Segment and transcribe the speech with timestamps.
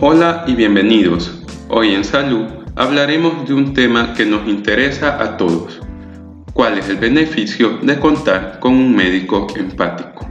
[0.00, 1.42] Hola y bienvenidos.
[1.66, 5.80] Hoy en Salud hablaremos de un tema que nos interesa a todos.
[6.52, 10.24] ¿Cuál es el beneficio de contar con un médico empático?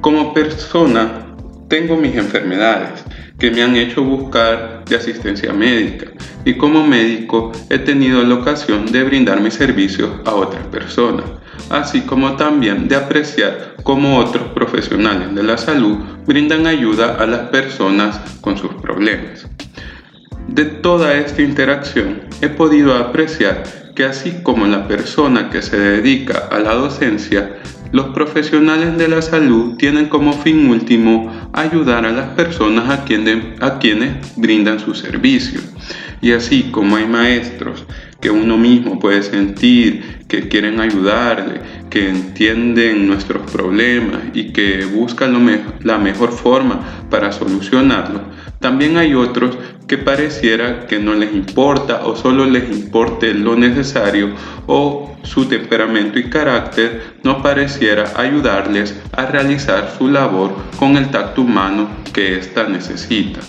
[0.00, 1.26] Como persona,
[1.68, 3.04] tengo mis enfermedades
[3.38, 6.06] que me han hecho buscar de asistencia médica
[6.46, 11.26] y como médico he tenido la ocasión de brindar mis servicios a otras personas,
[11.70, 17.48] así como también de apreciar cómo otros profesionales de la salud brindan ayuda a las
[17.50, 19.46] personas con sus problemas.
[20.48, 23.62] De toda esta interacción he podido apreciar
[23.94, 27.58] que así como la persona que se dedica a la docencia,
[27.92, 34.36] los profesionales de la salud tienen como fin último ayudar a las personas a, quienes
[34.36, 35.60] brindan su servicio.
[36.20, 37.84] Y así como hay maestros
[38.20, 41.60] que uno mismo puede sentir que quieren ayudarle,
[41.90, 45.34] que entienden nuestros problemas y que buscan
[45.82, 48.22] la mejor forma para solucionarlos,
[48.60, 49.56] también hay otros
[49.86, 54.30] que pareciera que no les importa o solo les importe lo necesario
[54.66, 61.42] o su temperamento y carácter no pareciera ayudarles a realizar su labor con el tacto
[61.42, 63.40] humano que ésta necesita.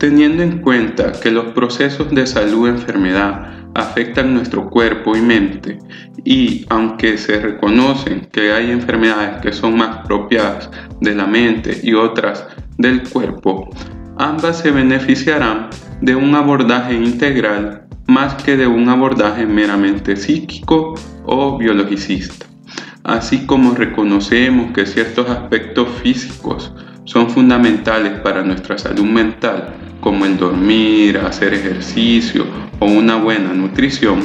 [0.00, 5.76] Teniendo en cuenta que los procesos de salud-enfermedad afectan nuestro cuerpo y mente
[6.24, 10.70] y aunque se reconocen que hay enfermedades que son más propias
[11.02, 12.46] de la mente y otras
[12.78, 13.68] del cuerpo,
[14.16, 15.68] ambas se beneficiarán
[16.00, 20.94] de un abordaje integral más que de un abordaje meramente psíquico
[21.26, 22.46] o biologicista.
[23.04, 26.72] Así como reconocemos que ciertos aspectos físicos
[27.10, 32.46] son fundamentales para nuestra salud mental, como el dormir, hacer ejercicio
[32.78, 34.24] o una buena nutrición,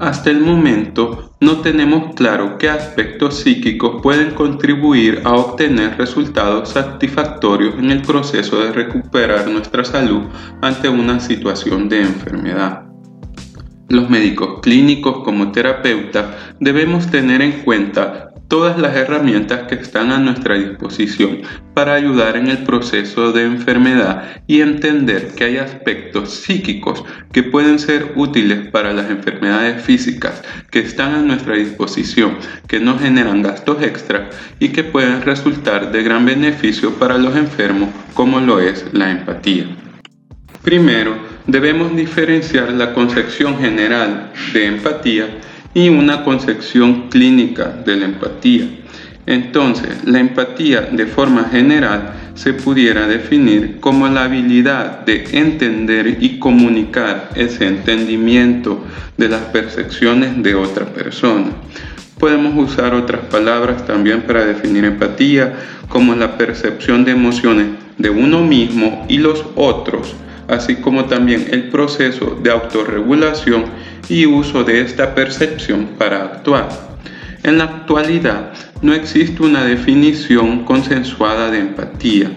[0.00, 7.74] hasta el momento no tenemos claro qué aspectos psíquicos pueden contribuir a obtener resultados satisfactorios
[7.78, 10.22] en el proceso de recuperar nuestra salud
[10.62, 12.84] ante una situación de enfermedad.
[13.88, 16.26] Los médicos clínicos como terapeutas
[16.60, 21.42] debemos tener en cuenta todas las herramientas que están a nuestra disposición
[21.74, 27.78] para ayudar en el proceso de enfermedad y entender que hay aspectos psíquicos que pueden
[27.78, 33.82] ser útiles para las enfermedades físicas que están a nuestra disposición, que no generan gastos
[33.82, 39.10] extras y que pueden resultar de gran beneficio para los enfermos como lo es la
[39.10, 39.66] empatía.
[40.62, 41.16] Primero,
[41.46, 45.26] debemos diferenciar la concepción general de empatía
[45.78, 48.64] y una concepción clínica de la empatía.
[49.26, 56.40] Entonces, la empatía de forma general se pudiera definir como la habilidad de entender y
[56.40, 58.84] comunicar ese entendimiento
[59.16, 61.50] de las percepciones de otra persona.
[62.18, 65.54] Podemos usar otras palabras también para definir empatía,
[65.88, 67.66] como la percepción de emociones
[67.98, 70.16] de uno mismo y los otros,
[70.48, 73.66] así como también el proceso de autorregulación
[74.08, 76.68] y uso de esta percepción para actuar.
[77.42, 82.30] En la actualidad no existe una definición consensuada de empatía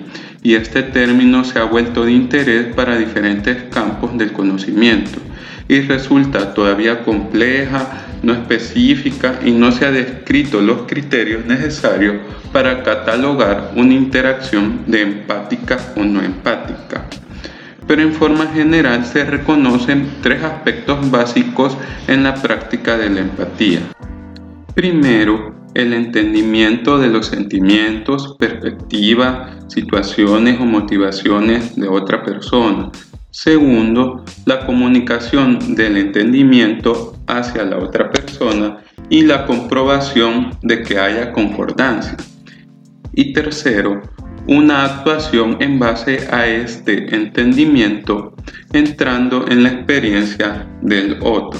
[0.43, 5.19] y este término se ha vuelto de interés para diferentes campos del conocimiento
[5.67, 12.17] y resulta todavía compleja, no específica y no se ha descrito los criterios necesarios
[12.51, 17.05] para catalogar una interacción de empática o no empática
[17.87, 21.77] pero en forma general se reconocen tres aspectos básicos
[22.07, 23.79] en la práctica de la empatía.
[24.75, 32.91] Primero, el entendimiento de los sentimientos, perspectivas, situaciones o motivaciones de otra persona.
[33.29, 41.31] Segundo, la comunicación del entendimiento hacia la otra persona y la comprobación de que haya
[41.31, 42.17] concordancia.
[43.13, 44.01] Y tercero,
[44.47, 48.35] una actuación en base a este entendimiento
[48.73, 51.59] entrando en la experiencia del otro.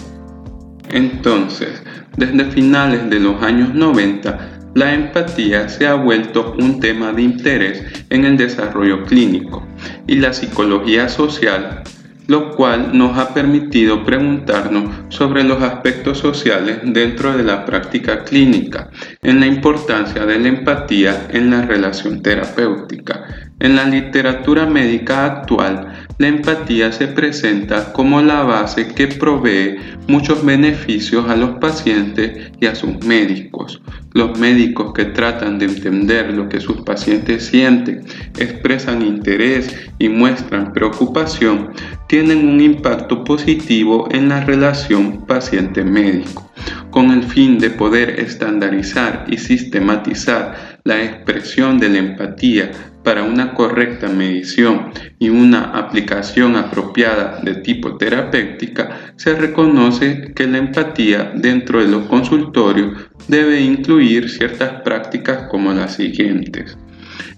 [0.90, 1.84] Entonces,
[2.18, 7.84] desde finales de los años 90, la empatía se ha vuelto un tema de interés
[8.10, 9.66] en el desarrollo clínico
[10.08, 11.84] y la psicología social
[12.32, 18.90] lo cual nos ha permitido preguntarnos sobre los aspectos sociales dentro de la práctica clínica,
[19.22, 23.51] en la importancia de la empatía en la relación terapéutica.
[23.62, 29.78] En la literatura médica actual, la empatía se presenta como la base que provee
[30.08, 33.80] muchos beneficios a los pacientes y a sus médicos.
[34.14, 38.04] Los médicos que tratan de entender lo que sus pacientes sienten,
[38.40, 41.70] expresan interés y muestran preocupación,
[42.08, 46.52] tienen un impacto positivo en la relación paciente-médico,
[46.90, 52.72] con el fin de poder estandarizar y sistematizar la expresión de la empatía
[53.04, 60.58] para una correcta medición y una aplicación apropiada de tipo terapéutica, se reconoce que la
[60.58, 66.78] empatía dentro de los consultorios debe incluir ciertas prácticas como las siguientes.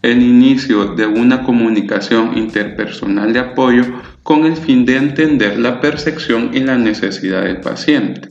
[0.02, 3.84] El inicio de una comunicación interpersonal de apoyo
[4.22, 8.30] con el fin de entender la percepción y la necesidad del paciente.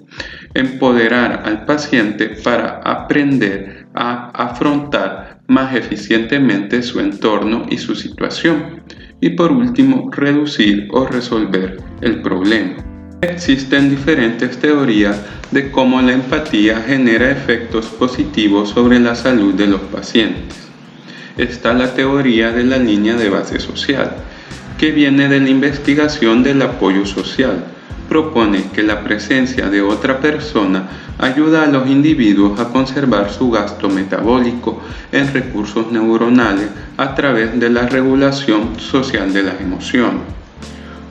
[0.55, 8.83] Empoderar al paciente para aprender a afrontar más eficientemente su entorno y su situación.
[9.21, 12.77] Y por último, reducir o resolver el problema.
[13.21, 15.21] Existen diferentes teorías
[15.53, 20.57] de cómo la empatía genera efectos positivos sobre la salud de los pacientes.
[21.37, 24.17] Está la teoría de la línea de base social,
[24.79, 27.65] que viene de la investigación del apoyo social.
[28.13, 30.87] Propone que la presencia de otra persona
[31.19, 34.83] ayuda a los individuos a conservar su gasto metabólico
[35.13, 36.69] en recursos neuronales
[36.99, 40.25] a través de la regulación social de las emociones.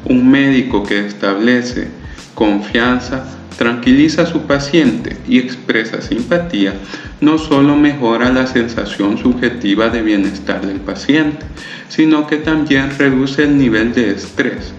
[0.06, 1.88] Un médico que establece
[2.36, 3.26] confianza
[3.58, 6.76] tranquiliza a su paciente y expresa simpatía,
[7.20, 11.48] no solo mejora la sensación subjetiva de bienestar del paciente,
[11.90, 14.72] sino que también reduce el nivel de estrés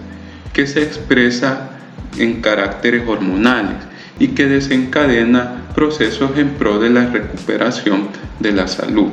[0.53, 1.72] que se expresa
[2.17, 3.77] en caracteres hormonales
[4.19, 8.07] y que desencadena procesos en pro de la recuperación
[8.39, 9.09] de la salud.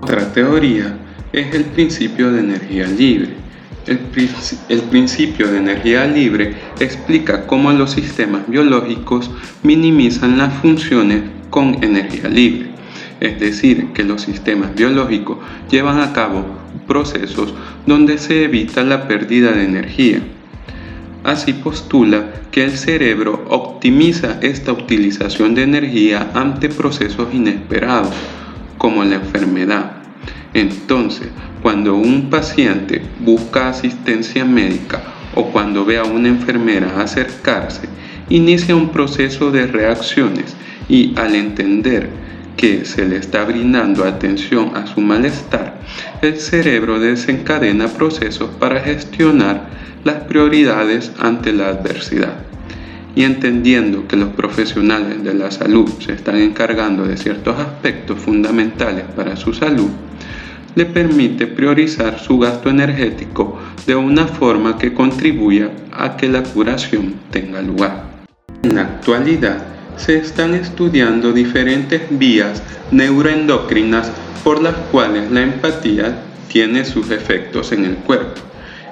[0.00, 0.96] Otra teoría
[1.32, 3.30] es el principio de energía libre.
[3.86, 4.00] El,
[4.68, 9.30] el, principio de energía libre explica cómo los sistemas biológicos
[9.62, 12.68] minimizan las funciones con energía libre.
[13.20, 15.38] Es decir, que los sistemas biológicos
[15.70, 16.44] llevan a cabo
[16.86, 17.54] procesos
[17.86, 20.20] donde se evita la pérdida de energía.
[21.28, 28.14] Así postula que el cerebro optimiza esta utilización de energía ante procesos inesperados,
[28.78, 29.92] como la enfermedad.
[30.54, 31.28] Entonces,
[31.60, 35.02] cuando un paciente busca asistencia médica
[35.34, 37.90] o cuando ve a una enfermera acercarse,
[38.30, 40.56] inicia un proceso de reacciones
[40.88, 42.08] y al entender
[42.56, 45.78] que se le está brindando atención a su malestar,
[46.22, 52.34] el cerebro desencadena procesos para gestionar las prioridades ante la adversidad.
[53.14, 59.04] Y entendiendo que los profesionales de la salud se están encargando de ciertos aspectos fundamentales
[59.16, 59.90] para su salud,
[60.74, 67.14] le permite priorizar su gasto energético de una forma que contribuya a que la curación
[67.30, 68.04] tenga lugar.
[68.62, 69.58] En la actualidad,
[69.96, 72.62] se están estudiando diferentes vías
[72.92, 74.12] neuroendocrinas
[74.44, 78.47] por las cuales la empatía tiene sus efectos en el cuerpo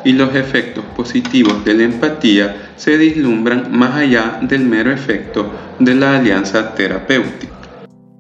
[0.07, 5.97] y los efectos positivos de la empatía se vislumbran más allá del mero efecto de
[5.97, 7.53] la alianza terapéutica.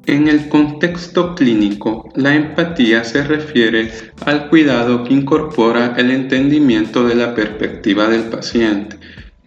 [0.04, 3.92] En el contexto clínico, la empatía se refiere
[4.24, 8.96] al cuidado que incorpora el entendimiento de la perspectiva del paciente,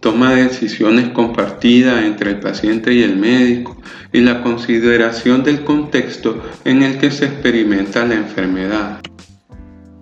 [0.00, 3.76] toma de decisiones compartida entre el paciente y el médico
[4.14, 8.99] y la consideración del contexto en el que se experimenta la enfermedad.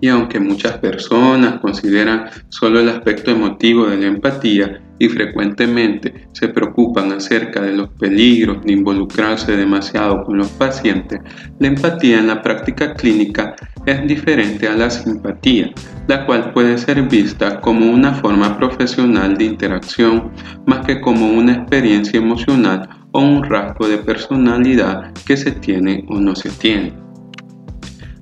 [0.00, 6.48] Y aunque muchas personas consideran solo el aspecto emotivo de la empatía y frecuentemente se
[6.48, 11.20] preocupan acerca de los peligros de involucrarse demasiado con los pacientes,
[11.58, 13.54] la empatía en la práctica clínica
[13.86, 15.70] es diferente a la simpatía,
[16.06, 20.30] la cual puede ser vista como una forma profesional de interacción
[20.66, 26.20] más que como una experiencia emocional o un rasgo de personalidad que se tiene o
[26.20, 27.07] no se tiene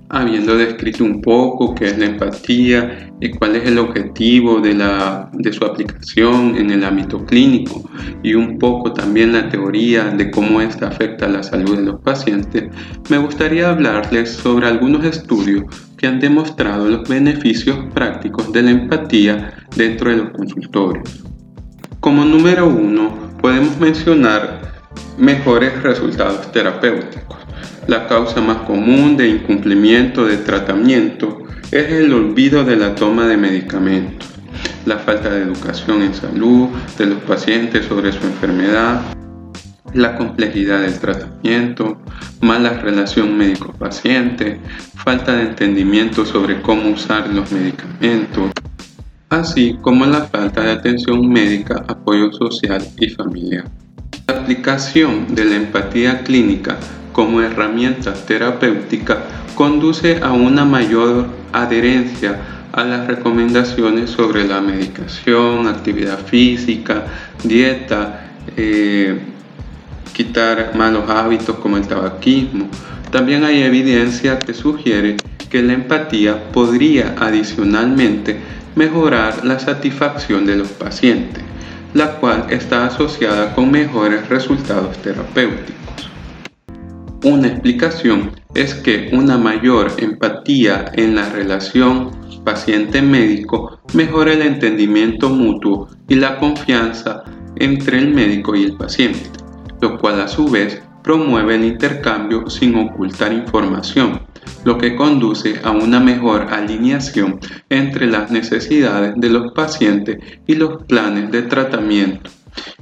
[0.09, 5.31] habiendo descrito un poco qué es la empatía y cuál es el objetivo de, la,
[5.33, 7.83] de su aplicación en el ámbito clínico
[8.23, 12.01] y un poco también la teoría de cómo esta afecta a la salud de los
[12.01, 12.65] pacientes,
[13.09, 15.65] me gustaría hablarles sobre algunos estudios
[15.97, 21.25] que han demostrado los beneficios prácticos de la empatía dentro de los consultorios.
[22.01, 24.61] Como número uno, podemos mencionar
[25.19, 27.46] mejores resultados terapéuticos.
[27.87, 33.37] La causa más común de incumplimiento de tratamiento es el olvido de la toma de
[33.37, 34.29] medicamentos,
[34.87, 39.03] la falta de educación en salud de los pacientes sobre su enfermedad,
[39.95, 41.99] la complejidad del tratamiento,
[42.41, 44.59] mala relación médico-paciente,
[44.97, 48.51] falta de entendimiento sobre cómo usar los medicamentos,
[49.29, 53.65] así como la falta de atención médica, apoyo social y familiar.
[54.27, 56.79] La aplicación de la empatía clínica
[57.17, 59.23] como herramienta terapéutica
[59.55, 62.37] conduce a una mayor adherencia
[62.73, 67.07] a las recomendaciones sobre la medicación, actividad física,
[67.43, 69.19] dieta, eh,
[70.13, 72.69] quitar malos hábitos como el tabaquismo.
[73.11, 78.37] También hay evidencia que sugiere que que la empatía podría adicionalmente
[78.75, 81.43] mejorar la satisfacción de los pacientes,
[81.95, 85.87] la cual está asociada con mejores resultados terapéuticos.
[87.27, 92.13] Una explicación es que una mayor empatía en la relación
[92.45, 97.25] paciente-médico mejora el entendimiento mutuo y la confianza
[97.57, 99.29] entre el médico y el paciente,
[99.81, 104.21] lo cual a su vez promueve el intercambio sin ocultar información,
[104.65, 107.41] lo que conduce a una mejor alineación
[107.71, 112.31] entre las necesidades de los pacientes y los planes de tratamiento,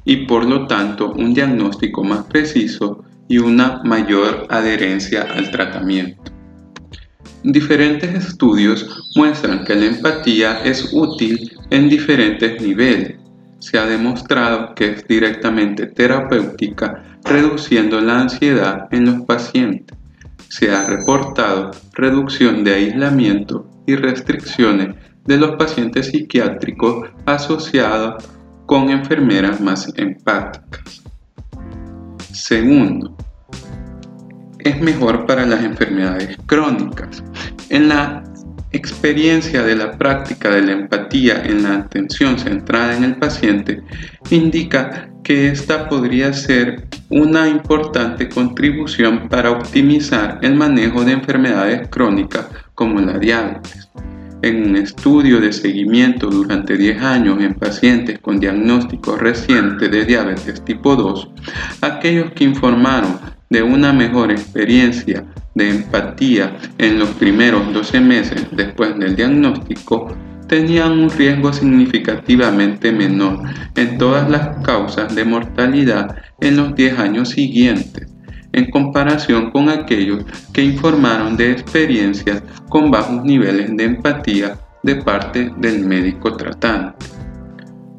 [0.05, 6.35] y por lo tanto un diagnóstico más preciso y una mayor adherencia al tratamiento.
[7.43, 13.17] Diferentes estudios muestran que la empatía es útil en diferentes niveles.
[13.59, 19.97] Se ha demostrado que es directamente terapéutica reduciendo la ansiedad en los pacientes.
[20.49, 24.95] Se ha reportado reducción de aislamiento y restricciones
[25.27, 28.25] de los pacientes psiquiátricos asociados
[28.67, 30.74] con enfermeras más empáticas.
[32.35, 33.17] Segundo,
[34.59, 37.23] es mejor para las enfermedades crónicas.
[37.69, 38.25] En la
[38.73, 43.85] experiencia de la práctica de la empatía en la atención centrada en el paciente
[44.31, 52.47] indica que esta podría ser una importante contribución para optimizar el manejo de enfermedades crónicas
[52.75, 53.89] como la diabetes.
[54.45, 60.63] En un estudio de seguimiento durante 10 años en pacientes con diagnóstico reciente de diabetes
[60.67, 61.31] tipo 2,
[61.81, 65.25] aquellos que informaron de una mejor experiencia
[65.55, 70.15] de empatía en los primeros 12 meses después del diagnóstico
[70.47, 73.45] tenían un riesgo significativamente menor
[73.77, 78.14] en todas las causas de mortalidad en los 10 años siguientes,
[78.55, 85.53] en comparación con aquellos que informaron de experiencias con bajos niveles de empatía de parte
[85.59, 87.07] del médico tratante.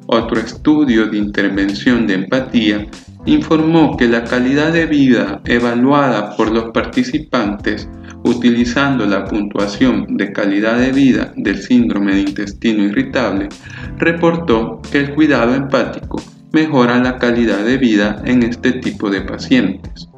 [0.07, 2.85] Otro estudio de intervención de empatía
[3.25, 7.89] informó que la calidad de vida evaluada por los participantes
[8.25, 13.49] utilizando la puntuación de calidad de vida del síndrome de intestino irritable,
[13.97, 16.21] reportó que el cuidado empático
[16.51, 20.09] mejora la calidad de vida en este tipo de pacientes.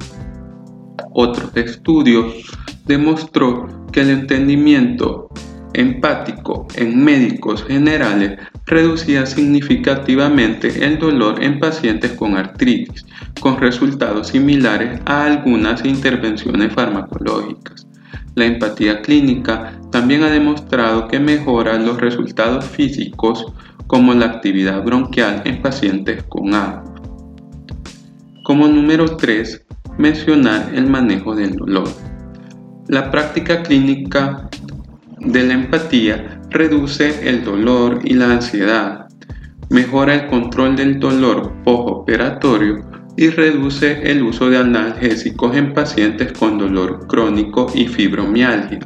[1.12, 2.32] Otro estudio
[2.86, 5.28] demostró que el entendimiento
[5.74, 13.06] empático en médicos generales reducía significativamente el dolor en pacientes con artritis,
[13.40, 17.86] con resultados similares a algunas intervenciones farmacológicas.
[18.34, 23.46] La empatía clínica también ha demostrado que mejora los resultados físicos
[23.86, 26.84] como la actividad bronquial en pacientes con asma.
[28.44, 29.66] Como número 3,
[29.98, 31.88] mencionar el manejo del dolor.
[32.88, 34.48] La práctica clínica
[35.18, 39.08] de la empatía reduce el dolor y la ansiedad,
[39.68, 46.56] mejora el control del dolor postoperatorio y reduce el uso de analgésicos en pacientes con
[46.56, 48.78] dolor crónico y fibromialgia.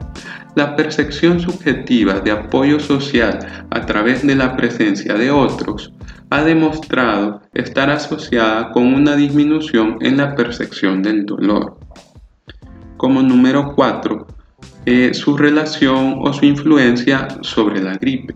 [0.55, 5.93] La percepción subjetiva de apoyo social a través de la presencia de otros
[6.33, 11.79] ha demostrado estar asociada con una disminución en la percepción del dolor.
[12.97, 14.27] Como número 4,
[14.87, 18.35] eh, su relación o su influencia sobre la gripe.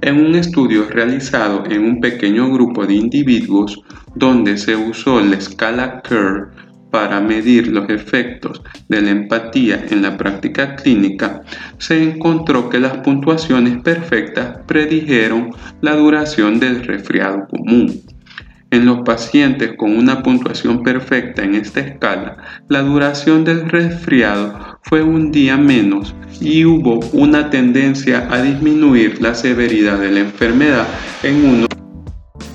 [0.00, 3.80] En un estudio realizado en un pequeño grupo de individuos
[4.16, 6.50] donde se usó la escala Kerr
[6.90, 11.42] para medir los efectos de la empatía en la práctica clínica,
[11.78, 18.02] se encontró que las puntuaciones perfectas predijeron la duración del resfriado común.
[18.72, 22.36] En los pacientes con una puntuación perfecta en esta escala,
[22.68, 29.34] la duración del resfriado fue un día menos y hubo una tendencia a disminuir la
[29.34, 30.86] severidad de la enfermedad
[31.24, 31.66] en uno.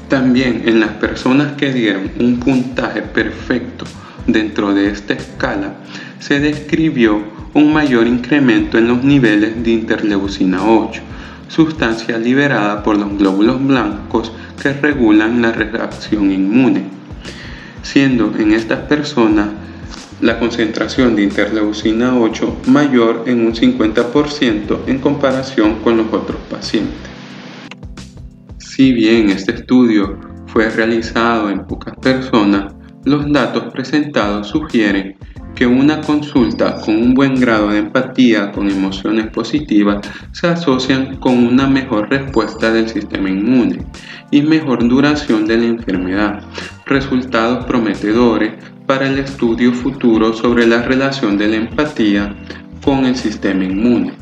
[0.08, 3.86] También en las personas que dieron un puntaje perfecto
[4.27, 5.75] dentro de esta escala,
[6.20, 7.22] se describió
[7.53, 11.01] un mayor incremento en los niveles de interleucina 8,
[11.48, 16.84] sustancia liberada por los glóbulos blancos que regulan la reacción inmune,
[17.82, 19.48] siendo en estas personas
[20.22, 27.10] la concentración de interleucina 8 mayor en un 50% en comparación con los otros pacientes.
[28.58, 32.75] Si bien este estudio fue realizado en pocas personas,
[33.05, 35.15] los datos presentados sugieren
[35.55, 41.38] que una consulta con un buen grado de empatía con emociones positivas se asocian con
[41.38, 43.85] una mejor respuesta del sistema inmune
[44.31, 46.43] y mejor duración de la enfermedad,
[46.85, 48.53] resultados prometedores
[48.85, 52.35] para el estudio futuro sobre la relación de la empatía
[52.83, 54.13] con el sistema inmune.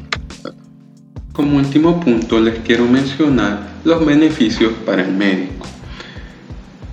[1.34, 5.66] Como último punto les quiero mencionar los beneficios para el médico.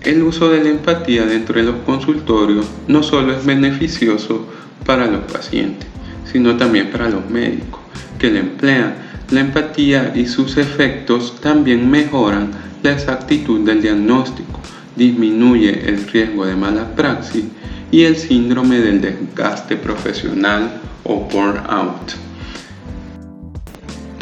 [0.02, 4.46] El uso de la empatía dentro de los consultorios no solo es beneficioso
[4.86, 5.86] para los pacientes,
[6.24, 7.80] sino también para los médicos
[8.18, 8.94] que la emplean.
[9.30, 12.50] La empatía y sus efectos también mejoran
[12.82, 14.58] la exactitud del diagnóstico,
[14.96, 17.44] disminuye el riesgo de mala praxis
[17.90, 22.14] y el síndrome del desgaste profesional o burnout.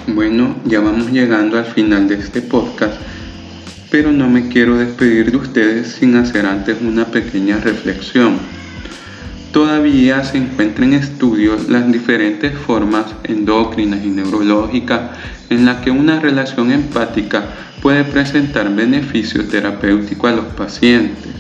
[0.08, 2.94] Bueno, ya vamos llegando al final de este podcast,
[3.90, 8.38] pero no me quiero despedir de ustedes sin hacer antes una pequeña reflexión.
[9.52, 15.11] Todavía se encuentran en estudios las diferentes formas endócrinas y neurológicas
[15.49, 17.45] en las que una relación empática
[17.80, 21.33] puede presentar beneficios terapéuticos a los pacientes.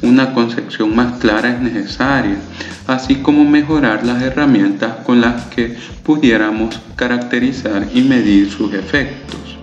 [0.00, 2.36] Una concepción más clara es necesaria,
[2.86, 9.55] así como mejorar las herramientas con las que pudiéramos caracterizar y medir sus efectos.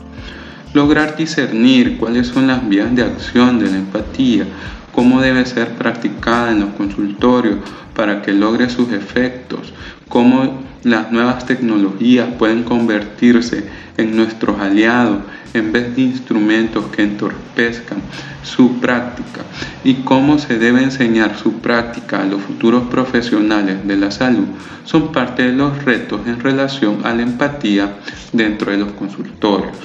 [0.73, 4.45] Lograr discernir cuáles son las vías de acción de la empatía,
[4.91, 7.57] cómo debe ser practicada en los consultorios
[7.95, 9.73] para que logre sus efectos,
[10.09, 13.63] cómo las nuevas tecnologías pueden convertirse
[13.97, 15.19] en nuestros aliados
[15.53, 17.99] en vez de instrumentos que entorpezcan
[18.43, 19.41] su práctica
[19.83, 24.47] y cómo se debe enseñar su práctica a los futuros profesionales de la salud
[24.85, 27.95] son parte de los retos en relación a la empatía
[28.31, 29.77] dentro de los consultorios.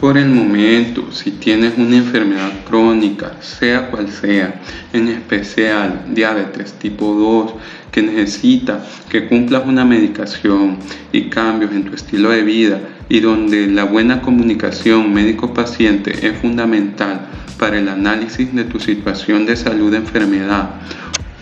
[0.00, 4.58] Por el momento, si tienes una enfermedad crónica, sea cual sea,
[4.94, 7.52] en especial diabetes tipo 2,
[7.92, 10.78] que necesita que cumplas una medicación
[11.12, 12.80] y cambios en tu estilo de vida
[13.10, 17.26] y donde la buena comunicación médico-paciente es fundamental
[17.58, 20.76] para el análisis de tu situación de salud de enfermedad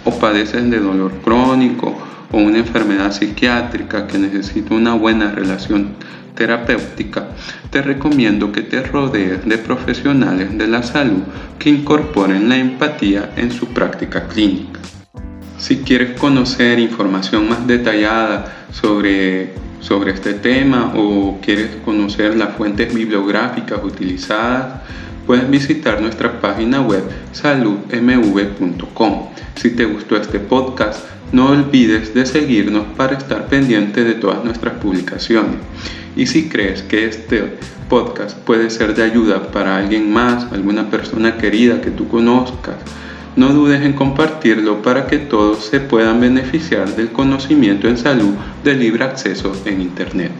[0.05, 1.97] o padeces de dolor crónico
[2.33, 5.95] o una enfermedad psiquiátrica que necesita una buena relación
[6.39, 7.31] terapéutica,
[7.71, 11.25] te recomiendo que te rodees de profesionales de la salud
[11.59, 14.79] que incorporen la empatía en su práctica clínica.
[15.59, 22.95] Si quieres conocer información más detallada sobre, sobre este tema o quieres conocer las fuentes
[22.95, 24.83] bibliográficas utilizadas,
[25.27, 29.29] puedes visitar nuestra página web saludmv.com.
[29.57, 34.75] Si te gustó este podcast, no olvides de seguirnos para estar pendiente de todas nuestras
[34.75, 35.57] publicaciones.
[36.17, 41.37] Y si crees que este podcast puede ser de ayuda para alguien más, alguna persona
[41.37, 42.77] querida que tú conozcas,
[43.37, 48.75] no dudes en compartirlo para que todos se puedan beneficiar del conocimiento en salud de
[48.75, 50.33] libre acceso en Internet.